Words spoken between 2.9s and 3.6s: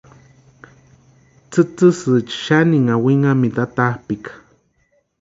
winhamintu